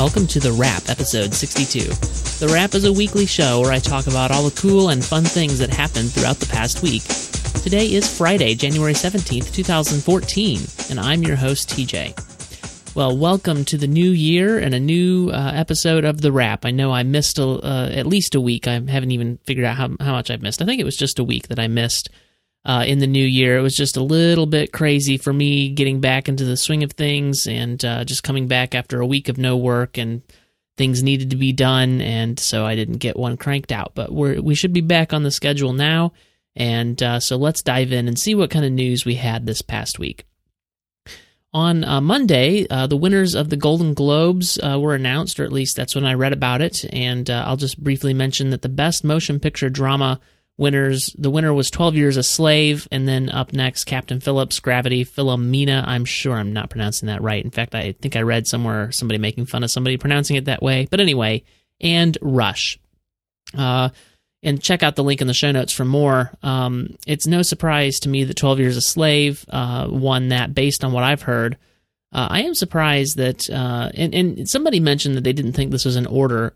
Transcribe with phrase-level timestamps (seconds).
[0.00, 1.80] Welcome to The Wrap, episode 62.
[2.40, 5.24] The Wrap is a weekly show where I talk about all the cool and fun
[5.24, 7.02] things that happened throughout the past week.
[7.62, 12.94] Today is Friday, January 17th, 2014, and I'm your host, TJ.
[12.96, 16.64] Well, welcome to the new year and a new uh, episode of The Wrap.
[16.64, 18.66] I know I missed a, uh, at least a week.
[18.66, 20.62] I haven't even figured out how, how much I've missed.
[20.62, 22.08] I think it was just a week that I missed
[22.64, 23.56] uh, in the new year.
[23.56, 26.92] It was just a little bit crazy for me getting back into the swing of
[26.92, 30.22] things and uh, just coming back after a week of no work and
[30.76, 33.92] things needed to be done, and so I didn't get one cranked out.
[33.94, 36.12] But we're we should be back on the schedule now,
[36.56, 39.62] and uh, so let's dive in and see what kind of news we had this
[39.62, 40.24] past week.
[41.52, 45.52] On uh, Monday, uh, the winners of the Golden Globes uh, were announced, or at
[45.52, 46.84] least that's when I read about it.
[46.94, 50.20] And uh, I'll just briefly mention that the Best Motion Picture Drama
[50.60, 55.04] winners the winner was 12 years a slave and then up next captain phillips gravity
[55.04, 55.82] philomena.
[55.86, 57.44] I'm sure i'm not pronouncing that right.
[57.44, 60.62] In fact i think i read somewhere somebody making fun of somebody pronouncing it that
[60.62, 60.86] way.
[60.90, 61.42] But anyway
[61.80, 62.78] and rush.
[63.56, 63.88] Uh,
[64.42, 66.30] and check out the link in the show notes for more.
[66.42, 70.84] Um, it's no surprise to me that 12 years a slave uh, won that based
[70.84, 71.56] on what i've heard.
[72.12, 75.84] Uh, I am surprised that, uh, and, and somebody mentioned that they didn't think this
[75.84, 76.54] was an order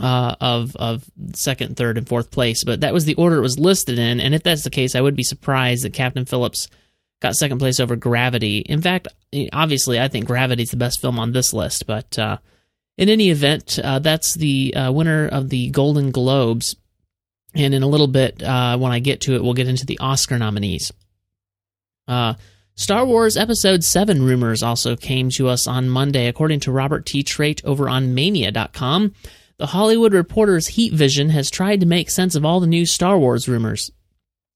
[0.00, 2.64] uh, of of second, third, and fourth place.
[2.64, 5.00] But that was the order it was listed in, and if that's the case, I
[5.00, 6.68] would be surprised that Captain Phillips
[7.20, 8.58] got second place over Gravity.
[8.58, 9.08] In fact,
[9.52, 11.86] obviously, I think Gravity is the best film on this list.
[11.86, 12.38] But uh,
[12.96, 16.76] in any event, uh, that's the uh, winner of the Golden Globes.
[17.54, 19.98] And in a little bit, uh, when I get to it, we'll get into the
[19.98, 20.92] Oscar nominees.
[22.06, 22.34] Uh,
[22.74, 27.22] Star Wars Episode 7 rumors also came to us on Monday, according to Robert T.
[27.24, 29.14] Trate over on Mania.com.
[29.58, 33.18] The Hollywood Reporter's Heat Vision has tried to make sense of all the new Star
[33.18, 33.90] Wars rumors.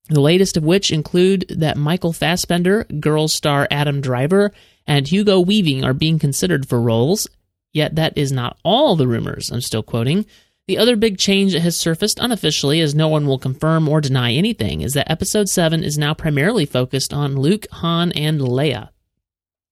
[0.09, 4.53] The latest of which include that Michael Fassbender, Girls star Adam Driver,
[4.87, 7.27] and Hugo Weaving are being considered for roles.
[7.73, 10.25] Yet that is not all the rumors, I'm still quoting.
[10.69, 14.33] The other big change that has surfaced unofficially, as no one will confirm or deny
[14.33, 18.91] anything, is that Episode 7 is now primarily focused on Luke, Han, and Leia.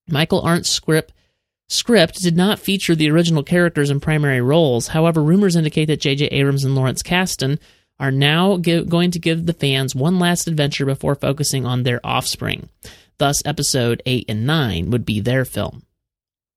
[0.09, 1.13] Michael Arndt's script
[1.71, 4.89] script did not feature the original characters in primary roles.
[4.89, 6.27] However, rumors indicate that J.J.
[6.27, 7.59] Abrams and Lawrence Kasdan
[7.99, 12.01] are now give, going to give the fans one last adventure before focusing on their
[12.05, 12.69] offspring.
[13.19, 15.83] Thus, episode 8 and 9 would be their film.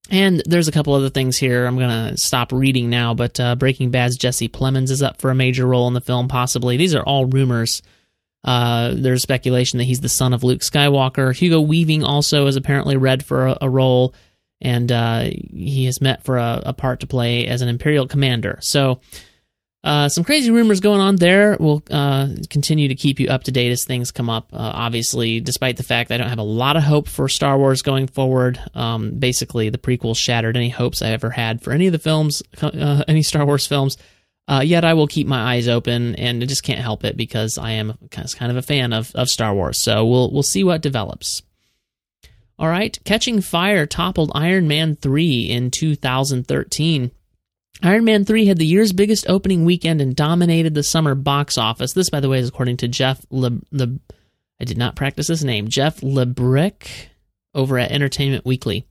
[0.09, 1.65] And there's a couple other things here.
[1.65, 5.31] I'm going to stop reading now, but uh, Breaking Bad's Jesse Plemons is up for
[5.31, 6.77] a major role in the film, possibly.
[6.77, 7.81] These are all rumors.
[8.43, 11.35] Uh, there's speculation that he's the son of Luke Skywalker.
[11.35, 14.13] Hugo Weaving also is apparently read for a, a role
[14.63, 18.57] and uh, he is met for a, a, part to play as an Imperial commander.
[18.61, 19.01] So,
[19.83, 21.57] uh, some crazy rumors going on there.
[21.59, 24.47] We'll uh, continue to keep you up to date as things come up.
[24.53, 27.57] Uh, obviously, despite the fact that I don't have a lot of hope for Star
[27.57, 31.87] Wars going forward, um, basically the prequel shattered any hopes I ever had for any
[31.87, 33.97] of the films, uh, any Star Wars films.
[34.47, 37.57] Uh, yet I will keep my eyes open, and I just can't help it because
[37.57, 39.81] I am kind of a fan of, of Star Wars.
[39.81, 41.41] So we'll we'll see what develops.
[42.59, 47.11] All right, Catching Fire toppled Iron Man 3 in 2013.
[47.81, 51.93] Iron Man 3 had the year's biggest opening weekend and dominated the summer box office.
[51.93, 53.99] This, by the way, is according to Jeff Le, Le
[54.61, 57.09] I did not practice his name, Jeff Labrecque
[57.55, 58.87] over at Entertainment Weekly.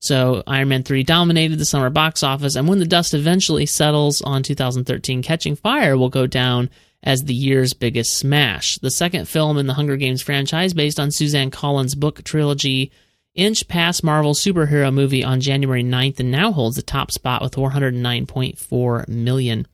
[0.00, 4.22] So Iron Man 3 dominated the summer box office, and when the dust eventually settles
[4.22, 6.70] on 2013, Catching Fire will go down
[7.02, 8.78] as the year's biggest smash.
[8.78, 12.90] The second film in the Hunger Games franchise, based on Suzanne Collins' book trilogy,
[13.34, 17.54] inched past Marvel's superhero movie on January 9th and now holds the top spot with
[17.54, 19.66] 409.4 million.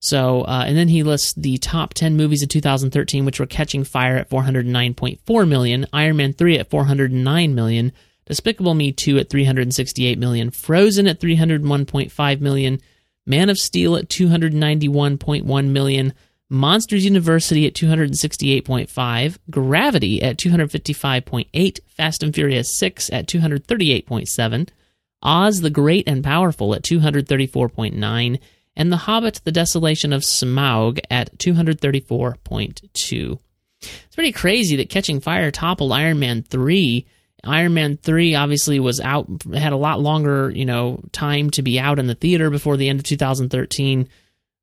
[0.00, 3.82] So, uh, and then he lists the top 10 movies of 2013, which were Catching
[3.82, 7.92] Fire at 409.4 million, Iron Man 3 at 409 million,
[8.26, 12.80] Despicable Me 2 at 368 million, Frozen at 301.5 million,
[13.26, 16.14] Man of Steel at 291.1 million,
[16.50, 24.68] Monsters University at 268.5, Gravity at 255.8, Fast and Furious 6 at 238.7,
[25.22, 28.40] Oz the Great and Powerful at 234.9,
[28.76, 33.38] and The Hobbit: The Desolation of Smaug at 234.2.
[33.80, 37.06] It's pretty crazy that Catching Fire toppled Iron Man 3.
[37.44, 41.78] Iron Man 3 obviously was out had a lot longer, you know, time to be
[41.78, 44.08] out in the theater before the end of 2013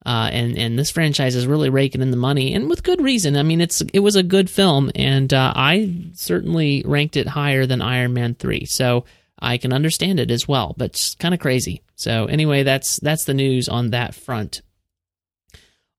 [0.05, 3.35] uh, and and this franchise is really raking in the money, and with good reason.
[3.35, 7.65] I mean, it's it was a good film, and uh, I certainly ranked it higher
[7.65, 8.65] than Iron Man three.
[8.65, 9.05] So
[9.39, 11.81] I can understand it as well, but it's kind of crazy.
[11.95, 14.61] So anyway, that's that's the news on that front.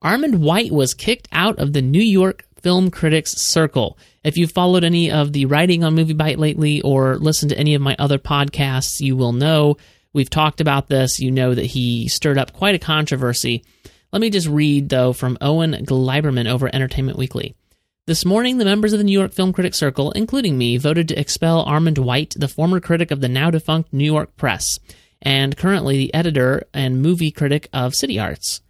[0.05, 3.99] Armond White was kicked out of the New York Film Critics Circle.
[4.23, 7.75] If you've followed any of the writing on Movie Bite lately or listened to any
[7.75, 9.77] of my other podcasts, you will know
[10.17, 11.21] We've talked about this.
[11.21, 13.67] You know that he stirred up quite a controversy.
[14.17, 17.55] Let me just read, though, from Owen Gleiberman over Entertainment Weekly.
[18.07, 21.21] This morning, the members of the New York Film Critics Circle, including me, voted to
[21.21, 24.81] expel Armond White, the former critic of the now defunct New York Press,
[25.21, 28.63] and currently the editor and movie critic of City Arts,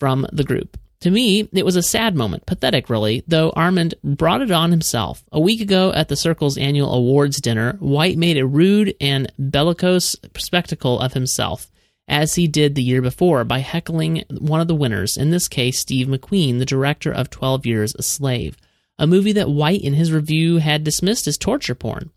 [0.00, 0.78] from the group.
[1.00, 5.22] To me, it was a sad moment, pathetic really, though Armond brought it on himself.
[5.30, 10.16] A week ago at the Circle's annual awards dinner, White made a rude and bellicose
[10.38, 11.70] spectacle of himself,
[12.08, 15.78] as he did the year before by heckling one of the winners, in this case
[15.78, 18.56] Steve McQueen, the director of 12 Years a Slave,
[18.98, 22.10] a movie that White in his review had dismissed as torture porn.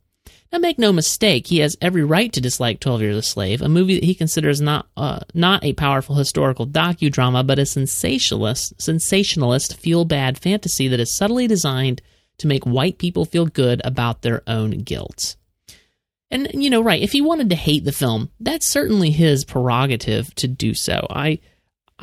[0.51, 3.69] Now, make no mistake, he has every right to dislike 12 Years a Slave, a
[3.69, 9.77] movie that he considers not uh, not a powerful historical docudrama, but a sensationalist, sensationalist
[9.77, 12.01] feel-bad fantasy that is subtly designed
[12.37, 15.37] to make white people feel good about their own guilt.
[16.31, 20.33] And, you know, right, if he wanted to hate the film, that's certainly his prerogative
[20.35, 21.05] to do so.
[21.09, 21.39] I.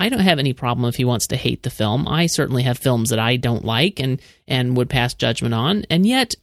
[0.00, 2.06] I don't have any problem if he wants to hate the film.
[2.06, 5.86] I certainly have films that I don't like and and would pass judgment on.
[5.90, 6.36] And yet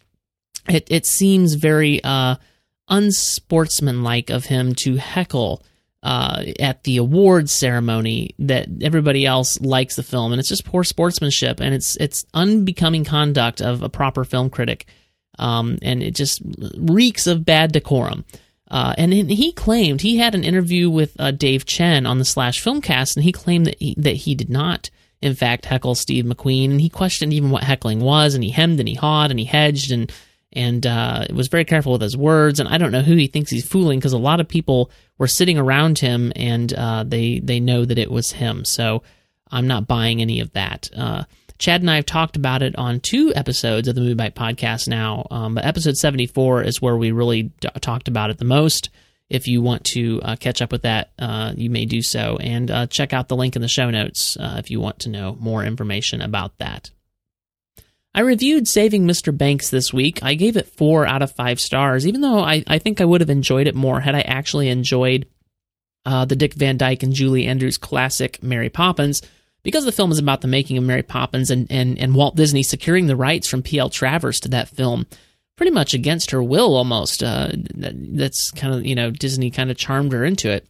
[0.67, 2.35] it it seems very uh,
[2.89, 5.63] unsportsmanlike of him to heckle
[6.03, 10.83] uh, at the awards ceremony that everybody else likes the film, and it's just poor
[10.83, 14.85] sportsmanship, and it's it's unbecoming conduct of a proper film critic,
[15.37, 16.41] um, and it just
[16.77, 18.25] reeks of bad decorum.
[18.69, 22.63] Uh, and he claimed he had an interview with uh, Dave Chen on the Slash
[22.63, 24.89] Filmcast, and he claimed that he, that he did not,
[25.21, 28.79] in fact, heckle Steve McQueen, and he questioned even what heckling was, and he hemmed
[28.79, 30.11] and he hawed and he hedged and
[30.55, 32.59] and uh, was very careful with his words.
[32.59, 35.27] And I don't know who he thinks he's fooling because a lot of people were
[35.27, 38.63] sitting around him and uh, they they know that it was him.
[38.63, 39.03] So
[39.51, 40.89] I'm not buying any of that.
[41.57, 44.88] Chad and I have talked about it on two episodes of the Movie Bite podcast
[44.88, 48.90] now, um, but episode 74 is where we really d- talked about it the most.
[49.30, 52.38] If you want to uh, catch up with that, uh, you may do so.
[52.40, 55.10] And uh, check out the link in the show notes uh, if you want to
[55.10, 56.92] know more information about that.
[58.13, 59.36] I reviewed Saving Mr.
[59.36, 60.19] Banks this week.
[60.22, 63.22] I gave it four out of five stars, even though I, I think I would
[63.22, 65.28] have enjoyed it more had I actually enjoyed
[66.06, 69.22] uh, the Dick Van Dyke and Julie Andrews classic Mary Poppins.
[69.65, 72.62] Because the film is about the making of Mary Poppins and, and, and Walt Disney
[72.62, 73.89] securing the rights from P.L.
[73.89, 75.07] Travers to that film,
[75.56, 77.23] pretty much against her will almost.
[77.23, 80.67] Uh, that's kind of, you know, Disney kind of charmed her into it.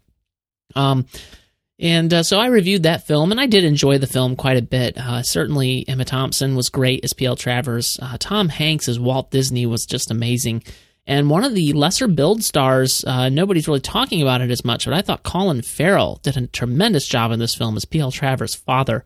[0.77, 1.07] Um,
[1.77, 4.61] and uh, so I reviewed that film, and I did enjoy the film quite a
[4.61, 4.97] bit.
[4.97, 7.35] Uh, certainly, Emma Thompson was great as P.L.
[7.35, 7.99] Travers.
[8.01, 10.63] Uh, Tom Hanks as Walt Disney was just amazing.
[11.07, 14.85] And one of the lesser build stars, uh, nobody's really talking about it as much,
[14.85, 18.11] but I thought Colin Farrell did a tremendous job in this film as P.L.
[18.11, 19.05] Travers' father.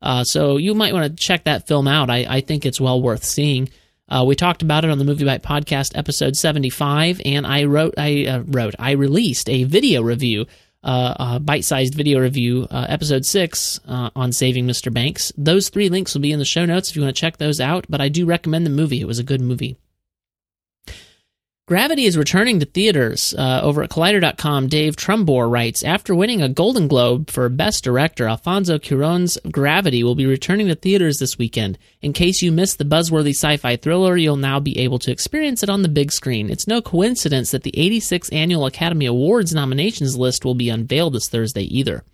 [0.00, 2.10] Uh, so you might want to check that film out.
[2.10, 3.68] I, I think it's well worth seeing.
[4.08, 7.94] Uh, we talked about it on the Movie Bite podcast, episode 75, and I wrote,
[7.96, 10.46] I wrote, I released a video review
[10.84, 14.92] uh, bite sized video review, uh, episode six uh, on Saving Mr.
[14.92, 15.32] Banks.
[15.36, 17.60] Those three links will be in the show notes if you want to check those
[17.60, 19.00] out, but I do recommend the movie.
[19.00, 19.76] It was a good movie.
[21.72, 23.32] Gravity is returning to theaters.
[23.32, 28.28] Uh, over at Collider.com, Dave Trumbore writes After winning a Golden Globe for Best Director,
[28.28, 31.78] Alfonso Cuarón's Gravity will be returning to theaters this weekend.
[32.02, 35.62] In case you missed the buzzworthy sci fi thriller, you'll now be able to experience
[35.62, 36.50] it on the big screen.
[36.50, 41.30] It's no coincidence that the 86th Annual Academy Awards nominations list will be unveiled this
[41.30, 42.04] Thursday either.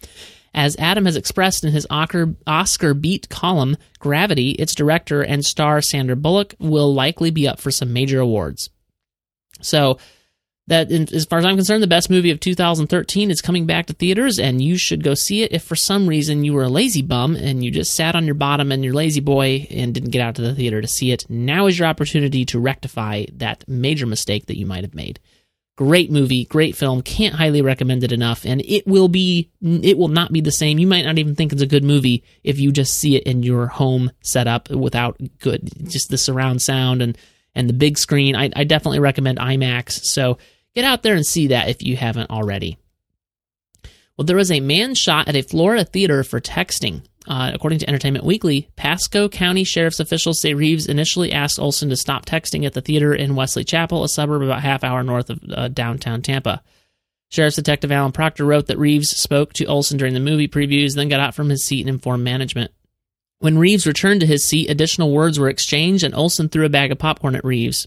[0.55, 6.15] As Adam has expressed in his Oscar beat column, Gravity, its director and star Sandra
[6.15, 8.71] Bullock, will likely be up for some major awards.
[9.61, 9.99] So
[10.69, 13.95] that, as far as I'm concerned, the best movie of 2013 is coming back to
[13.95, 15.53] theaters, and you should go see it.
[15.53, 18.35] If for some reason you were a lazy bum and you just sat on your
[18.35, 21.25] bottom and your lazy boy and didn't get out to the theater to see it,
[21.29, 25.19] now is your opportunity to rectify that major mistake that you might have made.
[25.77, 27.01] Great movie, great film.
[27.01, 30.79] Can't highly recommend it enough, and it will be it will not be the same.
[30.79, 33.43] You might not even think it's a good movie if you just see it in
[33.43, 37.17] your home setup without good just the surround sound and
[37.55, 38.37] and the big screen.
[38.37, 40.01] I, I definitely recommend IMAX.
[40.05, 40.39] So
[40.75, 42.79] get out there and see that if you haven't already.
[44.17, 47.03] Well, there was a man shot at a Florida theater for texting.
[47.27, 51.97] Uh, according to Entertainment Weekly, Pasco County Sheriff's officials say Reeves initially asked Olson to
[51.97, 55.41] stop texting at the theater in Wesley Chapel, a suburb about half hour north of
[55.51, 56.63] uh, downtown Tampa.
[57.29, 61.11] Sheriff's Detective Alan Proctor wrote that Reeves spoke to Olson during the movie previews, then
[61.11, 62.73] got out from his seat and informed management.
[63.41, 66.91] When Reeves returned to his seat, additional words were exchanged, and Olson threw a bag
[66.91, 67.87] of popcorn at Reeves.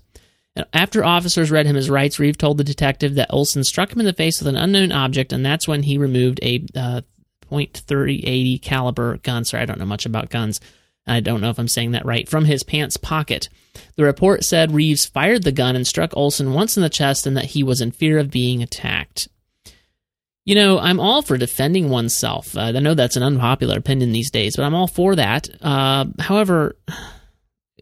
[0.74, 4.06] After officers read him his rights, Reeves told the detective that Olson struck him in
[4.06, 7.02] the face with an unknown object, and that's when he removed a uh,
[7.50, 9.44] .3080 caliber gun.
[9.44, 10.62] Sorry, I don't know much about guns.
[11.08, 12.30] I don't know if I'm saying that right.
[12.30, 13.50] From his pants pocket.
[13.96, 17.36] The report said Reeves fired the gun and struck Olson once in the chest, and
[17.36, 19.28] that he was in fear of being attacked.
[20.44, 22.58] You know, I'm all for defending oneself.
[22.58, 25.48] Uh, I know that's an unpopular opinion these days, but I'm all for that.
[25.62, 26.76] Uh, however,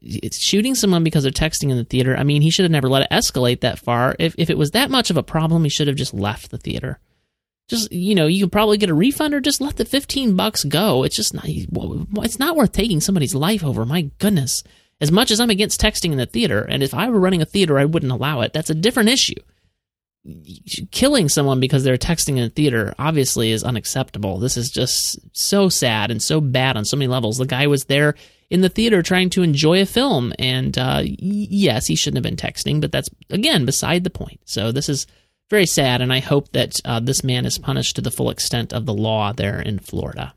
[0.02, 2.18] it's shooting someone because they're texting in the theater.
[2.18, 4.16] I mean, he should have never let it escalate that far.
[4.20, 6.58] If if it was that much of a problem, he should have just left the
[6.58, 7.00] theater.
[7.70, 10.66] Just you know, you could probably get a refund or just let the 15 bucks
[10.66, 11.04] go.
[11.04, 11.46] It's just not.
[11.48, 13.86] It's not worth taking somebody's life over.
[13.86, 14.64] My goodness.
[15.02, 17.46] As much as I'm against texting in the theater, and if I were running a
[17.46, 18.52] theater, I wouldn't allow it.
[18.52, 19.42] That's a different issue
[20.92, 24.38] killing someone because they're texting in a theater obviously is unacceptable.
[24.38, 27.38] This is just so sad and so bad on so many levels.
[27.38, 28.16] The guy was there
[28.50, 32.52] in the theater trying to enjoy a film, and uh, yes, he shouldn't have been
[32.52, 34.42] texting, but that's again beside the point.
[34.46, 35.08] So this is
[35.50, 38.74] very sad, and I hope that uh, this man is punished to the full extent
[38.74, 40.34] of the law there in Florida.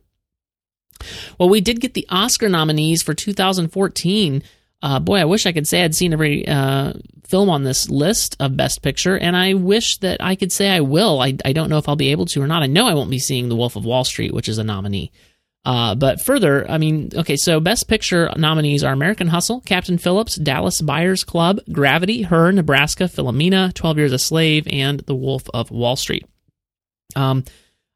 [1.38, 4.42] Well, we did get the Oscar nominees for 2014.
[4.82, 8.36] Uh, boy, I wish I could say I'd seen every uh, film on this list
[8.40, 11.20] of Best Picture, and I wish that I could say I will.
[11.20, 12.62] I, I don't know if I'll be able to or not.
[12.62, 15.12] I know I won't be seeing The Wolf of Wall Street, which is a nominee.
[15.64, 20.34] Uh, but further, I mean, okay, so Best Picture nominees are American Hustle, Captain Phillips,
[20.34, 25.70] Dallas Buyers Club, Gravity, Her, Nebraska, Philomena, 12 Years a Slave, and The Wolf of
[25.70, 26.26] Wall Street.
[27.14, 27.44] Um,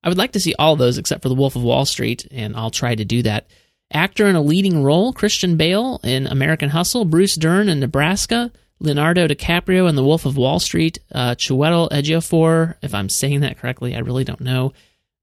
[0.05, 2.55] I would like to see all those except for The Wolf of Wall Street, and
[2.55, 3.49] I'll try to do that.
[3.93, 8.50] Actor in a leading role Christian Bale in American Hustle, Bruce Dern in Nebraska,
[8.81, 13.59] Leonardo DiCaprio in The Wolf of Wall Street, uh, Chiwetel Ejiofor, if I'm saying that
[13.59, 14.73] correctly, I really don't know.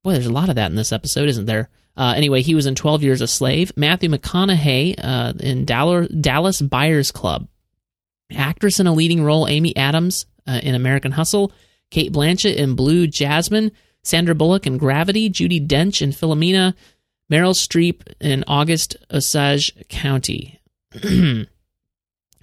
[0.04, 1.70] Boy, there's a lot of that in this episode, isn't there?
[1.96, 3.72] Uh, anyway, he was in 12 Years a Slave.
[3.76, 7.48] Matthew McConaughey uh, in Dallas Buyers Club.
[8.36, 11.52] Actress in a leading role, Amy Adams uh, in American Hustle.
[11.92, 13.72] Cate Blanchett in Blue Jasmine.
[14.02, 15.30] Sandra Bullock in Gravity.
[15.30, 16.74] Judi Dench in Philomena.
[17.34, 20.60] Meryl Streep in August Osage County.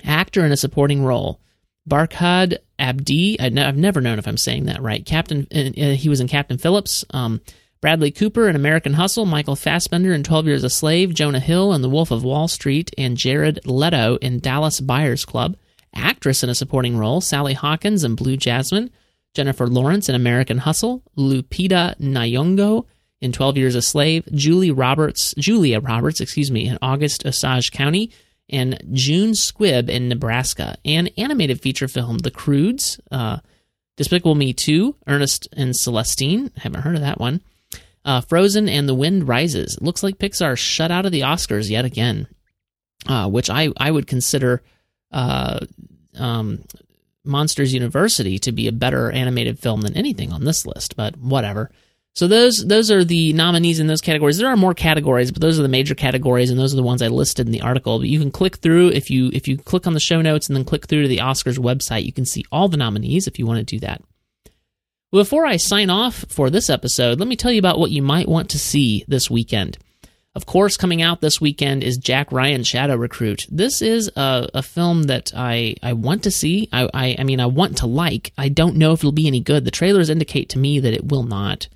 [0.05, 1.41] Actor in a supporting role.
[1.89, 3.39] Barkhad Abdi.
[3.39, 5.07] I have never known if I'm saying that right.
[5.07, 5.47] Captain.
[5.55, 7.05] Uh, he was in Captain Phillips.
[7.11, 7.41] Um,
[7.81, 11.83] Bradley Cooper in American Hustle, Michael Fassbender in 12 Years a Slave, Jonah Hill in
[11.83, 15.57] The Wolf of Wall Street, and Jared Leto in Dallas Buyers Club.
[15.95, 18.91] Actress in a supporting role, Sally Hawkins in Blue Jasmine,
[19.35, 22.87] Jennifer Lawrence in American Hustle, Lupita Nyong'o
[23.21, 28.11] in 12 Years a Slave, Julie Roberts, Julia Roberts, excuse me, in August Osage County,
[28.49, 30.77] and June Squibb in Nebraska.
[30.85, 33.39] An animated feature film The Croods, uh,
[33.97, 37.43] Despicable Me 2, Ernest and Celestine, haven't heard of that one.
[38.05, 39.79] Uh, Frozen and The Wind Rises.
[39.81, 42.27] Looks like Pixar shut out of the Oscars yet again,
[43.07, 44.63] uh, which I, I would consider
[45.13, 45.61] uh,
[46.19, 46.65] um,
[47.25, 51.71] Monsters University to be a better animated film than anything on this list, but whatever.
[52.15, 54.37] So those those are the nominees in those categories.
[54.37, 57.03] There are more categories, but those are the major categories, and those are the ones
[57.03, 57.99] I listed in the article.
[57.99, 60.57] But you can click through if you if you click on the show notes and
[60.57, 63.47] then click through to the Oscars website, you can see all the nominees if you
[63.47, 64.03] want to do that.
[65.13, 68.29] Before I sign off for this episode, let me tell you about what you might
[68.29, 69.79] want to see this weekend.
[70.37, 73.47] Of course, coming out this weekend is Jack Ryan Shadow Recruit.
[73.51, 76.69] This is a, a film that I, I want to see.
[76.73, 78.33] I, I, I mean, I want to like.
[78.39, 79.65] I don't know if it'll be any good.
[79.65, 81.67] The trailers indicate to me that it will not.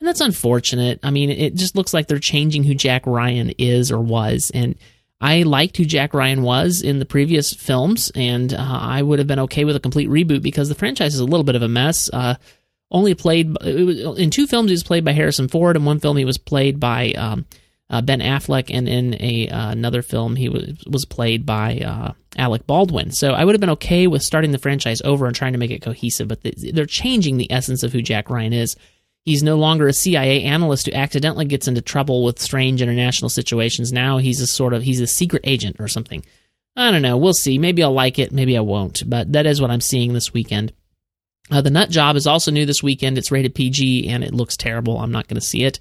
[0.00, 1.00] And that's unfortunate.
[1.02, 4.50] I mean, it just looks like they're changing who Jack Ryan is or was.
[4.52, 4.76] And
[5.20, 9.28] I liked who Jack Ryan was in the previous films, and uh, I would have
[9.28, 11.68] been okay with a complete reboot because the franchise is a little bit of a
[11.68, 12.10] mess.
[12.12, 12.34] Uh,
[12.90, 15.76] only played was, in two films, he was played by Harrison Ford.
[15.76, 17.46] In one film, he was played by um,
[17.88, 22.12] uh, Ben Affleck, and in a uh, another film, he was was played by uh,
[22.36, 23.10] Alec Baldwin.
[23.10, 25.70] So I would have been okay with starting the franchise over and trying to make
[25.70, 28.76] it cohesive, but they're changing the essence of who Jack Ryan is.
[29.26, 33.92] He's no longer a CIA analyst who accidentally gets into trouble with strange international situations.
[33.92, 36.24] Now he's a sort of he's a secret agent or something.
[36.76, 37.16] I don't know.
[37.16, 37.58] We'll see.
[37.58, 38.30] Maybe I'll like it.
[38.30, 39.02] Maybe I won't.
[39.04, 40.72] But that is what I'm seeing this weekend.
[41.50, 43.18] Uh, the Nut Job is also new this weekend.
[43.18, 44.98] It's rated PG and it looks terrible.
[44.98, 45.80] I'm not going to see it.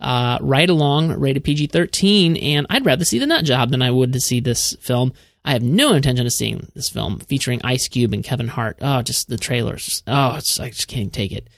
[0.00, 3.90] Uh, Ride Along, rated PG 13, and I'd rather see The Nut Job than I
[3.90, 5.12] would to see this film.
[5.44, 8.78] I have no intention of seeing this film featuring Ice Cube and Kevin Hart.
[8.80, 10.02] Oh, just the trailers.
[10.06, 11.48] Oh, I just can't take it.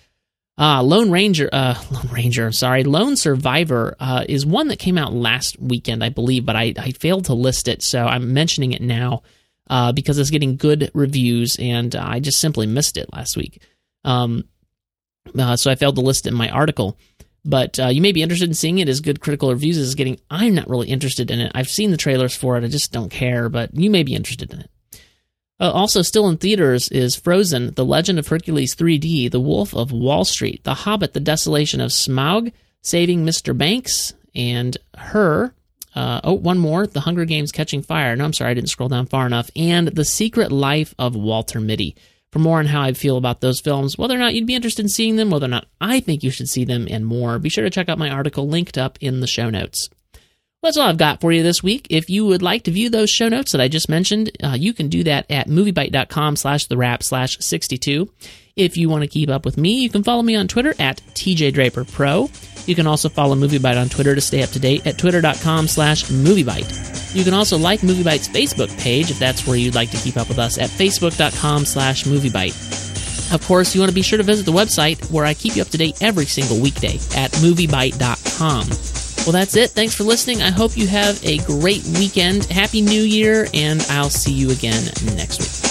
[0.59, 5.13] Uh, Lone Ranger, uh, Lone Ranger, sorry, Lone Survivor uh, is one that came out
[5.13, 8.83] last weekend, I believe, but I, I failed to list it, so I'm mentioning it
[8.83, 9.23] now
[9.71, 13.63] uh, because it's getting good reviews, and I just simply missed it last week.
[14.05, 14.45] Um,
[15.39, 16.99] uh, so I failed to list it in my article.
[17.45, 20.21] But uh, you may be interested in seeing it as good critical reviews as getting.
[20.31, 21.51] I'm not really interested in it.
[21.55, 22.65] I've seen the trailers for it.
[22.65, 24.71] I just don't care, but you may be interested in it.
[25.63, 29.93] Uh, also, still in theaters is Frozen, The Legend of Hercules 3D, The Wolf of
[29.93, 33.57] Wall Street, The Hobbit, The Desolation of Smaug, Saving Mr.
[33.57, 35.55] Banks, and Her.
[35.95, 38.17] Uh, oh, one more The Hunger Games Catching Fire.
[38.17, 39.53] No, I'm sorry, I didn't scroll down far enough.
[39.55, 41.95] And The Secret Life of Walter Mitty.
[42.33, 44.83] for more on how I feel about those films, whether or not you'd be interested
[44.83, 47.39] in seeing them, whether or not I think you should see them, and more.
[47.39, 49.91] Be sure to check out my article linked up in the show notes.
[50.63, 51.89] That's all I've got for you this week.
[51.91, 54.73] If you would like to view those show notes that I just mentioned, uh, you
[54.73, 58.09] can do that at moviebite.com slash the wrap slash 62.
[58.55, 60.99] If you want to keep up with me, you can follow me on Twitter at
[61.15, 62.69] TJ Draper TJDraperPro.
[62.69, 66.05] You can also follow MovieBite on Twitter to stay up to date at twitter.com slash
[66.05, 67.17] MovieBite.
[67.17, 70.29] You can also like MovieBite's Facebook page if that's where you'd like to keep up
[70.29, 73.35] with us at facebook.com slash MovieBite.
[73.35, 75.63] Of course, you want to be sure to visit the website where I keep you
[75.63, 78.92] up to date every single weekday at MovieBite.com.
[79.25, 79.71] Well, that's it.
[79.71, 80.43] Thanks for listening.
[80.43, 82.45] I hope you have a great weekend.
[82.47, 84.85] Happy New Year, and I'll see you again
[85.17, 85.62] next week.